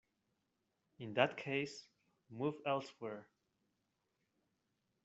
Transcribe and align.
In 0.97 1.13
that 1.13 1.37
case, 1.37 1.85
move 2.31 2.55
elsewhere. 2.65 3.27